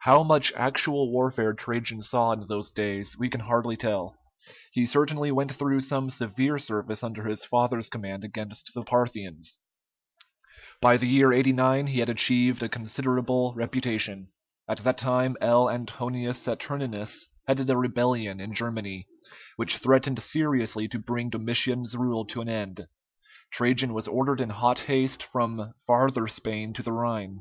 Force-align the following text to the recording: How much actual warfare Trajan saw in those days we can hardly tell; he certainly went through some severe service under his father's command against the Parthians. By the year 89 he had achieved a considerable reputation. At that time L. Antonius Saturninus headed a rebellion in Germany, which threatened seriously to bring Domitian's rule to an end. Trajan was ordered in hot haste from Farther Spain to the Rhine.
How 0.00 0.22
much 0.22 0.50
actual 0.56 1.12
warfare 1.12 1.52
Trajan 1.52 2.02
saw 2.02 2.32
in 2.32 2.46
those 2.48 2.70
days 2.70 3.18
we 3.18 3.28
can 3.28 3.40
hardly 3.42 3.76
tell; 3.76 4.16
he 4.72 4.86
certainly 4.86 5.30
went 5.30 5.52
through 5.54 5.80
some 5.80 6.08
severe 6.08 6.58
service 6.58 7.04
under 7.04 7.24
his 7.24 7.44
father's 7.44 7.90
command 7.90 8.24
against 8.24 8.72
the 8.72 8.82
Parthians. 8.82 9.58
By 10.80 10.96
the 10.96 11.06
year 11.06 11.34
89 11.34 11.88
he 11.88 11.98
had 12.00 12.08
achieved 12.08 12.62
a 12.62 12.70
considerable 12.70 13.52
reputation. 13.56 14.28
At 14.66 14.78
that 14.84 14.96
time 14.96 15.36
L. 15.38 15.68
Antonius 15.68 16.38
Saturninus 16.38 17.28
headed 17.46 17.68
a 17.68 17.76
rebellion 17.76 18.40
in 18.40 18.54
Germany, 18.54 19.06
which 19.56 19.76
threatened 19.76 20.20
seriously 20.22 20.88
to 20.88 20.98
bring 20.98 21.28
Domitian's 21.28 21.94
rule 21.94 22.24
to 22.28 22.40
an 22.40 22.48
end. 22.48 22.88
Trajan 23.52 23.92
was 23.92 24.08
ordered 24.08 24.40
in 24.40 24.48
hot 24.48 24.78
haste 24.78 25.22
from 25.22 25.74
Farther 25.86 26.26
Spain 26.26 26.72
to 26.72 26.82
the 26.82 26.92
Rhine. 26.92 27.40